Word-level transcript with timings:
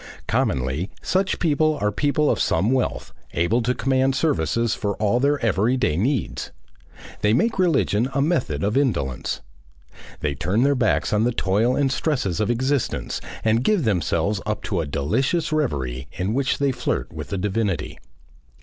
Commonly 0.27 0.89
such 1.03 1.37
people 1.37 1.77
are 1.79 1.91
people 1.91 2.31
of 2.31 2.39
some 2.39 2.71
wealth, 2.71 3.13
able 3.33 3.61
to 3.61 3.75
command 3.75 4.15
services 4.15 4.73
for 4.73 4.95
all 4.95 5.19
their 5.19 5.37
everyday 5.45 5.95
needs. 5.95 6.49
They 7.19 7.33
make 7.33 7.59
religion 7.59 8.09
a 8.11 8.19
method 8.19 8.63
of 8.63 8.75
indolence. 8.75 9.41
They 10.21 10.33
turn 10.33 10.63
their 10.63 10.73
backs 10.73 11.13
on 11.13 11.23
the 11.23 11.31
toil 11.31 11.75
and 11.75 11.91
stresses 11.91 12.39
of 12.39 12.49
existence 12.49 13.21
and 13.43 13.63
give 13.63 13.83
themselves 13.83 14.41
up 14.43 14.63
to 14.63 14.81
a 14.81 14.87
delicious 14.87 15.51
reverie 15.53 16.07
in 16.13 16.33
which 16.33 16.57
they 16.57 16.71
flirt 16.71 17.13
with 17.13 17.27
the 17.27 17.37
divinity. 17.37 17.99